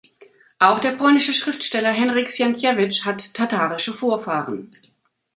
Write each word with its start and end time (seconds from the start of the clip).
Auch 0.57 0.79
der 0.79 0.93
polnische 0.93 1.31
Schriftsteller 1.31 1.91
Henryk 1.91 2.27
Sienkiewicz 2.31 3.05
hat 3.05 3.35
tatarische 3.35 3.93
Vorfahren. 3.93 4.71